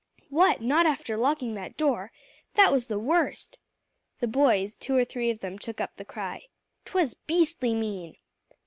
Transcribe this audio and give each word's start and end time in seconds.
"What, 0.29 0.61
not 0.61 0.87
after 0.87 1.15
locking 1.15 1.53
that 1.53 1.77
door! 1.77 2.11
That 2.55 2.71
was 2.71 2.87
the 2.87 2.97
worst." 2.97 3.59
The 4.17 4.25
boys, 4.25 4.75
two 4.75 4.95
or 4.97 5.05
three 5.05 5.29
of 5.29 5.41
them, 5.41 5.59
took 5.59 5.79
up 5.79 5.95
the 5.97 6.05
cry, 6.05 6.45
"'Twas 6.85 7.13
beastly 7.13 7.75
mean." 7.75 8.15